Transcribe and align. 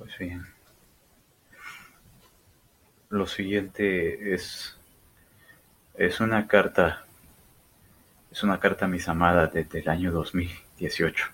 Pues 0.00 0.16
bien. 0.16 0.46
Lo 3.10 3.26
siguiente 3.26 4.32
es 4.32 4.78
es 5.94 6.20
una 6.20 6.48
carta 6.48 7.04
es 8.32 8.42
una 8.42 8.58
carta 8.58 8.86
a 8.86 8.88
mis 8.88 9.06
amadas 9.10 9.52
desde 9.52 9.80
el 9.80 9.88
año 9.90 10.10
2018. 10.10 11.26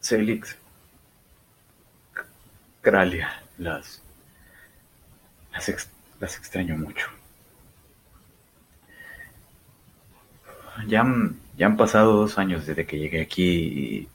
Celix 0.00 0.58
Kralia, 2.82 3.44
las 3.56 4.02
las, 5.52 5.88
las 6.18 6.36
extraño 6.36 6.76
mucho. 6.76 7.06
Ya 10.88 11.02
han, 11.02 11.38
ya 11.56 11.66
han 11.66 11.76
pasado 11.76 12.16
dos 12.16 12.38
años 12.38 12.66
desde 12.66 12.86
que 12.86 12.98
llegué 12.98 13.22
aquí 13.22 13.44
y 13.44 14.08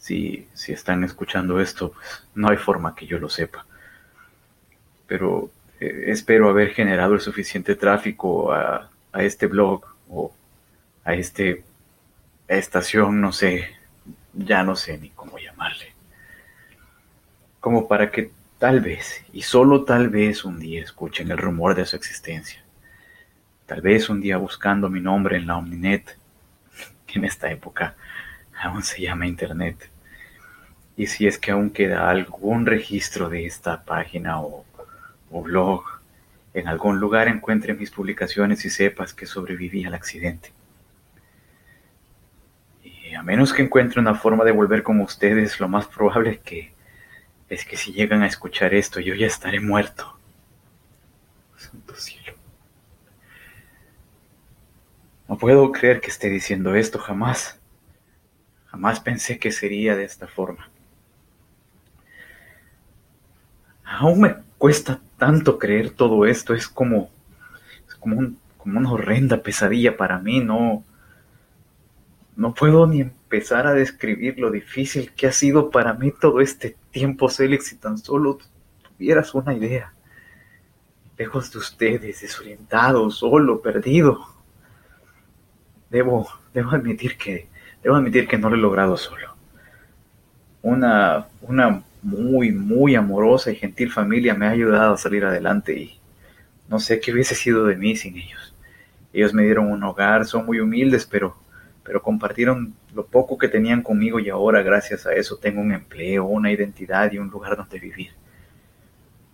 si, 0.00 0.48
si 0.54 0.72
están 0.72 1.04
escuchando 1.04 1.60
esto, 1.60 1.92
pues 1.92 2.26
no 2.34 2.48
hay 2.48 2.56
forma 2.56 2.94
que 2.94 3.06
yo 3.06 3.18
lo 3.18 3.28
sepa. 3.28 3.66
Pero 5.06 5.50
eh, 5.78 6.04
espero 6.06 6.48
haber 6.48 6.70
generado 6.70 7.14
el 7.14 7.20
suficiente 7.20 7.76
tráfico 7.76 8.52
a, 8.52 8.90
a 9.12 9.22
este 9.22 9.46
blog 9.46 9.84
o 10.08 10.32
a 11.04 11.14
este 11.14 11.64
a 12.48 12.54
estación, 12.54 13.20
no 13.20 13.30
sé, 13.30 13.68
ya 14.32 14.64
no 14.64 14.74
sé 14.74 14.98
ni 14.98 15.10
cómo 15.10 15.38
llamarle. 15.38 15.92
Como 17.60 17.86
para 17.86 18.10
que 18.10 18.32
tal 18.58 18.80
vez, 18.80 19.22
y 19.32 19.42
solo 19.42 19.84
tal 19.84 20.08
vez 20.08 20.44
un 20.44 20.58
día 20.58 20.82
escuchen 20.82 21.30
el 21.30 21.38
rumor 21.38 21.76
de 21.76 21.86
su 21.86 21.94
existencia. 21.94 22.64
Tal 23.66 23.82
vez 23.82 24.08
un 24.08 24.20
día 24.20 24.38
buscando 24.38 24.88
mi 24.88 25.00
nombre 25.00 25.36
en 25.36 25.46
la 25.46 25.58
Omninet, 25.58 26.16
en 27.08 27.24
esta 27.24 27.50
época 27.50 27.94
aún 28.60 28.82
se 28.82 29.00
llama 29.00 29.26
Internet. 29.26 29.90
Y 30.96 31.06
si 31.06 31.26
es 31.26 31.38
que 31.38 31.50
aún 31.50 31.70
queda 31.70 32.10
algún 32.10 32.66
registro 32.66 33.28
de 33.28 33.46
esta 33.46 33.84
página 33.84 34.40
o, 34.40 34.64
blog, 35.30 35.84
en 36.52 36.68
algún 36.68 36.98
lugar 37.00 37.28
encuentre 37.28 37.74
mis 37.74 37.90
publicaciones 37.90 38.64
y 38.64 38.70
sepas 38.70 39.14
que 39.14 39.24
sobreviví 39.24 39.84
al 39.84 39.94
accidente. 39.94 40.52
Y 42.82 43.14
a 43.14 43.22
menos 43.22 43.52
que 43.52 43.62
encuentre 43.62 44.00
una 44.00 44.14
forma 44.14 44.44
de 44.44 44.52
volver 44.52 44.82
con 44.82 45.00
ustedes, 45.00 45.58
lo 45.60 45.68
más 45.68 45.86
probable 45.86 46.30
es 46.30 46.40
que 46.40 46.72
es 47.48 47.64
que 47.64 47.76
si 47.76 47.92
llegan 47.92 48.22
a 48.22 48.28
escuchar 48.28 48.74
esto, 48.74 49.00
yo 49.00 49.14
ya 49.14 49.26
estaré 49.26 49.58
muerto. 49.58 50.16
Santo 51.56 51.94
cielo. 51.96 52.34
No 55.28 55.36
puedo 55.36 55.72
creer 55.72 56.00
que 56.00 56.10
esté 56.10 56.28
diciendo 56.28 56.74
esto 56.76 56.98
jamás. 57.00 57.59
Jamás 58.70 59.00
pensé 59.00 59.38
que 59.38 59.50
sería 59.50 59.96
de 59.96 60.04
esta 60.04 60.28
forma. 60.28 60.70
Aún 63.84 64.20
me 64.20 64.36
cuesta 64.58 65.00
tanto 65.18 65.58
creer 65.58 65.90
todo 65.90 66.24
esto. 66.24 66.54
Es 66.54 66.68
como, 66.68 67.10
es 67.88 67.94
como, 67.96 68.16
un, 68.16 68.38
como 68.56 68.78
una 68.78 68.92
horrenda 68.92 69.42
pesadilla 69.42 69.96
para 69.96 70.18
mí. 70.20 70.40
No, 70.40 70.84
no 72.36 72.54
puedo 72.54 72.86
ni 72.86 73.02
empezar 73.02 73.66
a 73.66 73.74
describir 73.74 74.38
lo 74.38 74.50
difícil 74.50 75.12
que 75.12 75.26
ha 75.26 75.32
sido 75.32 75.70
para 75.70 75.92
mí 75.92 76.10
todo 76.12 76.40
este 76.40 76.74
tiempo, 76.90 77.28
Célix, 77.28 77.66
si 77.66 77.76
tan 77.76 77.98
solo 77.98 78.38
tuvieras 78.96 79.34
una 79.34 79.52
idea. 79.52 79.92
Lejos 81.18 81.52
de 81.52 81.58
ustedes, 81.58 82.22
desorientado, 82.22 83.10
solo, 83.10 83.60
perdido. 83.60 84.26
Debo, 85.90 86.26
debo 86.54 86.70
admitir 86.70 87.18
que, 87.18 87.49
debo 87.82 87.96
admitir 87.96 88.26
que 88.28 88.38
no 88.38 88.50
lo 88.50 88.56
he 88.56 88.60
logrado 88.60 88.96
solo. 88.96 89.34
Una, 90.62 91.26
una 91.42 91.82
muy, 92.02 92.52
muy 92.52 92.94
amorosa 92.94 93.50
y 93.50 93.56
gentil 93.56 93.90
familia 93.90 94.34
me 94.34 94.46
ha 94.46 94.50
ayudado 94.50 94.94
a 94.94 94.98
salir 94.98 95.24
adelante 95.24 95.78
y 95.78 95.98
no 96.68 96.78
sé 96.78 97.00
qué 97.00 97.12
hubiese 97.12 97.34
sido 97.34 97.66
de 97.66 97.76
mí 97.76 97.96
sin 97.96 98.16
ellos. 98.16 98.54
Ellos 99.12 99.34
me 99.34 99.42
dieron 99.42 99.70
un 99.70 99.82
hogar, 99.82 100.24
son 100.26 100.46
muy 100.46 100.60
humildes, 100.60 101.04
pero, 101.04 101.36
pero 101.82 102.02
compartieron 102.02 102.74
lo 102.94 103.06
poco 103.06 103.38
que 103.38 103.48
tenían 103.48 103.82
conmigo 103.82 104.20
y 104.20 104.28
ahora 104.28 104.62
gracias 104.62 105.06
a 105.06 105.14
eso 105.14 105.36
tengo 105.36 105.60
un 105.60 105.72
empleo, 105.72 106.24
una 106.24 106.52
identidad 106.52 107.10
y 107.12 107.18
un 107.18 107.28
lugar 107.28 107.56
donde 107.56 107.78
vivir. 107.78 108.10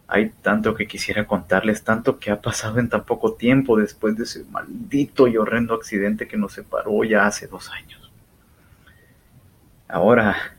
Hay 0.09 0.31
tanto 0.41 0.75
que 0.75 0.87
quisiera 0.87 1.27
contarles, 1.27 1.83
tanto 1.83 2.19
que 2.19 2.31
ha 2.31 2.41
pasado 2.41 2.79
en 2.79 2.89
tan 2.89 3.05
poco 3.05 3.35
tiempo 3.35 3.77
después 3.77 4.17
de 4.17 4.23
ese 4.23 4.45
maldito 4.45 5.27
y 5.27 5.37
horrendo 5.37 5.75
accidente 5.75 6.29
que 6.29 6.37
nos 6.37 6.53
separó 6.53 7.03
ya 7.05 7.27
hace 7.27 7.49
dos 7.49 7.71
años. 7.71 8.06
Ahora, 9.89 10.57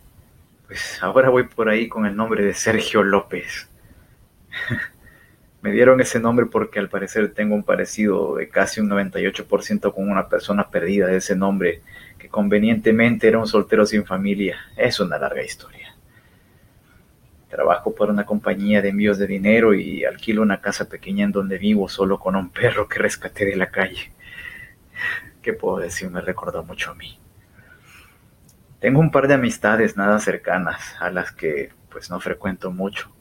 pues 0.68 1.02
ahora 1.04 1.30
voy 1.30 1.44
por 1.44 1.68
ahí 1.68 1.90
con 1.90 2.06
el 2.06 2.16
nombre 2.16 2.46
de 2.46 2.54
Sergio 2.54 3.04
López. 3.04 3.70
Me 5.62 5.72
dieron 5.72 6.00
ese 6.00 6.20
nombre 6.20 6.46
porque 6.46 6.80
al 6.80 6.88
parecer 6.88 7.34
tengo 7.34 7.54
un 7.54 7.64
parecido 7.64 8.36
de 8.36 8.48
casi 8.48 8.80
un 8.80 8.90
98% 8.90 9.94
con 9.94 10.10
una 10.10 10.30
persona 10.30 10.70
perdida 10.70 11.08
de 11.08 11.18
ese 11.18 11.36
nombre 11.36 11.82
que 12.18 12.30
convenientemente 12.30 13.28
era 13.28 13.40
un 13.40 13.48
soltero 13.48 13.86
sin 13.86 14.06
familia. 14.06 14.58
Es 14.78 15.00
una 15.02 15.18
larga 15.18 15.44
historia. 15.44 15.94
Trabajo 17.50 17.94
para 17.94 18.14
una 18.14 18.26
compañía 18.26 18.82
de 18.82 18.90
envíos 18.90 19.18
de 19.18 19.28
dinero 19.28 19.74
y 19.74 20.06
alquilo 20.06 20.42
una 20.42 20.62
casa 20.62 20.88
pequeña 20.88 21.26
en 21.26 21.32
donde 21.34 21.58
vivo 21.58 21.90
solo 21.90 22.18
con 22.18 22.36
un 22.38 22.50
perro 22.50 22.88
que 22.88 23.00
rescaté 23.00 23.46
de 23.46 23.56
la 23.58 23.72
calle. 23.72 24.12
¿Qué 25.42 25.52
puedo 25.52 25.80
decir? 25.80 26.10
Me 26.10 26.22
recordó 26.22 26.64
mucho 26.64 26.92
a 26.92 26.96
mí. 26.96 27.20
Tengo 28.80 29.00
un 29.00 29.10
par 29.10 29.28
de 29.28 29.34
amistades 29.34 29.98
nada 29.98 30.20
cercanas 30.20 30.96
a 31.00 31.10
las 31.10 31.32
que 31.32 31.72
pues 31.90 32.12
no 32.12 32.20
frecuento 32.20 32.72
mucho. 32.72 33.12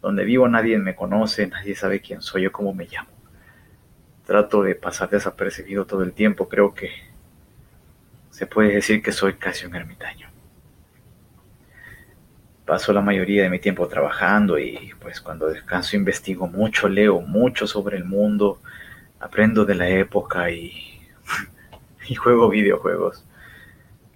Donde 0.00 0.24
vivo 0.24 0.48
nadie 0.48 0.78
me 0.78 0.94
conoce, 0.94 1.46
nadie 1.46 1.74
sabe 1.74 2.00
quién 2.00 2.22
soy 2.22 2.46
o 2.46 2.52
cómo 2.52 2.72
me 2.72 2.86
llamo. 2.86 3.10
Trato 4.24 4.62
de 4.62 4.74
pasar 4.74 5.10
desapercibido 5.10 5.84
todo 5.84 6.02
el 6.02 6.12
tiempo, 6.12 6.48
creo 6.48 6.72
que 6.72 6.90
se 8.30 8.46
puede 8.46 8.74
decir 8.74 9.02
que 9.02 9.12
soy 9.12 9.34
casi 9.34 9.66
un 9.66 9.74
ermitaño. 9.74 10.28
Paso 12.64 12.92
la 12.92 13.00
mayoría 13.02 13.42
de 13.42 13.50
mi 13.50 13.58
tiempo 13.58 13.88
trabajando 13.88 14.58
y 14.58 14.92
pues 15.00 15.20
cuando 15.20 15.48
descanso 15.48 15.96
investigo 15.96 16.46
mucho, 16.46 16.88
leo 16.88 17.20
mucho 17.20 17.66
sobre 17.66 17.98
el 17.98 18.04
mundo, 18.04 18.60
aprendo 19.20 19.66
de 19.66 19.74
la 19.74 19.88
época 19.88 20.50
y, 20.50 20.72
y 22.08 22.14
juego 22.14 22.48
videojuegos 22.48 23.27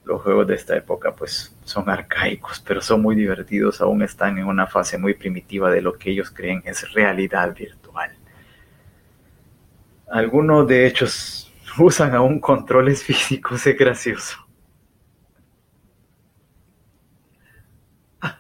los 0.05 0.23
juegos 0.23 0.47
de 0.47 0.55
esta 0.55 0.77
época 0.77 1.15
pues 1.15 1.57
son 1.65 1.89
arcaicos, 1.89 2.61
pero 2.61 2.81
son 2.81 3.03
muy 3.03 3.15
divertidos, 3.15 3.81
aún 3.81 4.03
están 4.03 4.39
en 4.39 4.47
una 4.47 4.67
fase 4.67 4.99
muy 4.99 5.15
primitiva 5.15 5.71
de 5.71 5.81
lo 5.81 5.95
que 5.95 6.11
ellos 6.11 6.31
creen 6.31 6.63
es 6.65 6.93
realidad 6.93 7.55
virtual. 7.55 8.11
Algunos 10.09 10.67
de 10.67 10.87
ellos 10.87 11.53
usan 11.79 12.15
aún 12.15 12.41
controles 12.41 13.03
físicos, 13.07 13.67
es 13.67 13.79
gracioso. 13.79 14.37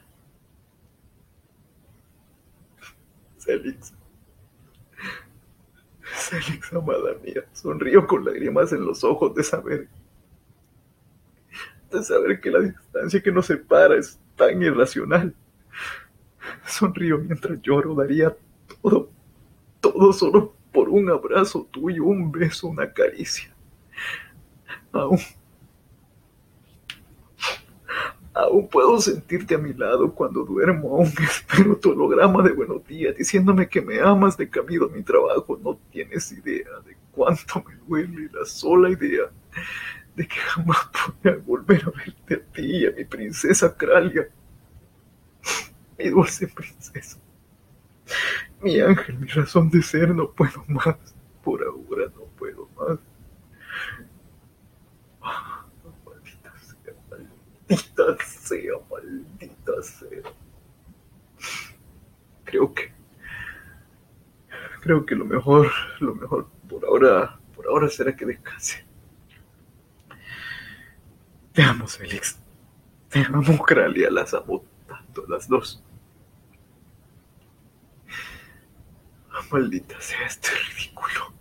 Celix. 3.38 3.94
Celix, 6.14 6.72
amada 6.72 7.14
mía, 7.24 7.44
sonrío 7.52 8.06
con 8.06 8.24
lágrimas 8.24 8.72
en 8.72 8.84
los 8.84 9.04
ojos 9.04 9.34
de 9.34 9.44
saber 9.44 9.88
de 11.92 12.04
saber 12.04 12.40
que 12.40 12.50
la 12.50 12.60
distancia 12.60 13.22
que 13.22 13.32
nos 13.32 13.46
separa 13.46 13.96
es 13.96 14.18
tan 14.36 14.60
irracional. 14.62 15.34
Sonrío 16.66 17.18
mientras 17.18 17.60
lloro, 17.62 17.94
daría 17.94 18.36
todo, 18.82 19.10
todo 19.80 20.12
solo 20.12 20.54
por 20.72 20.88
un 20.88 21.10
abrazo 21.10 21.68
tuyo, 21.70 22.04
un 22.04 22.32
beso, 22.32 22.68
una 22.68 22.92
caricia. 22.92 23.54
Aún, 24.92 25.18
aún 28.34 28.68
puedo 28.68 29.00
sentirte 29.00 29.54
a 29.54 29.58
mi 29.58 29.72
lado 29.72 30.12
cuando 30.14 30.44
duermo, 30.44 30.96
aún 30.96 31.12
espero 31.22 31.76
tu 31.76 31.90
holograma 31.90 32.42
de 32.42 32.52
buenos 32.52 32.86
días 32.86 33.16
diciéndome 33.16 33.68
que 33.68 33.82
me 33.82 34.00
amas 34.00 34.36
de 34.36 34.48
camino 34.48 34.86
a 34.86 34.88
mi 34.88 35.02
trabajo. 35.02 35.58
No 35.62 35.78
tienes 35.90 36.32
idea 36.32 36.68
de 36.86 36.96
cuánto 37.12 37.62
me 37.66 37.76
duele 37.86 38.30
la 38.32 38.44
sola 38.46 38.90
idea 38.90 39.30
de 40.16 40.28
que 40.28 40.36
jamás 40.36 40.90
podré 41.22 41.36
volver 41.38 41.82
a 41.86 41.90
verte 41.90 42.34
a 42.34 42.52
ti 42.52 42.86
a 42.86 42.90
mi 42.90 43.04
princesa 43.04 43.76
Kralia. 43.76 44.28
Mi 45.98 46.08
dulce 46.08 46.48
princesa. 46.48 47.18
Mi 48.60 48.80
ángel, 48.80 49.18
mi 49.18 49.28
razón 49.28 49.70
de 49.70 49.82
ser, 49.82 50.14
no 50.14 50.30
puedo 50.30 50.64
más. 50.68 50.96
Por 51.42 51.62
ahora 51.62 52.06
no 52.14 52.24
puedo 52.36 52.68
más. 52.76 52.98
maldita 56.04 56.52
sea, 56.58 56.94
maldita 57.10 58.24
sea, 58.24 58.72
maldita 58.90 59.82
sea. 59.82 60.22
Creo 62.44 62.72
que. 62.74 62.92
Creo 64.82 65.06
que 65.06 65.14
lo 65.14 65.24
mejor, 65.24 65.70
lo 66.00 66.14
mejor 66.14 66.48
por 66.68 66.84
ahora, 66.84 67.38
por 67.54 67.66
ahora 67.66 67.88
será 67.88 68.14
que 68.14 68.26
descanse. 68.26 68.84
Te 71.52 71.62
amo, 71.62 71.86
Félix. 71.86 72.38
Pero 73.10 73.38
a 73.38 73.40
Mocralia 73.42 74.10
las 74.10 74.32
amo 74.32 74.64
tanto 74.86 75.24
las 75.28 75.48
dos. 75.48 75.82
Maldita 79.50 80.00
sea, 80.00 80.24
esto 80.26 80.48
ridículo. 80.70 81.31